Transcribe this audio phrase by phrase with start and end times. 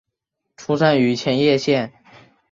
[0.57, 1.93] 出身于千叶县。